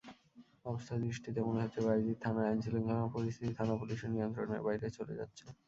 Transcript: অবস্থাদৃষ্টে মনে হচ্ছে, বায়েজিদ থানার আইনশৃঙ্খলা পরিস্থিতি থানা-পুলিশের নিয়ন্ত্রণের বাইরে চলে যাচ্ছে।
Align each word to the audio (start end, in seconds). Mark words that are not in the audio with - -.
অবস্থাদৃষ্টে 0.65 1.29
মনে 1.41 1.63
হচ্ছে, 1.63 1.79
বায়েজিদ 1.85 2.17
থানার 2.21 2.49
আইনশৃঙ্খলা 2.49 3.13
পরিস্থিতি 3.15 3.51
থানা-পুলিশের 3.55 4.13
নিয়ন্ত্রণের 4.13 4.61
বাইরে 4.65 4.87
চলে 4.97 5.13
যাচ্ছে। 5.19 5.43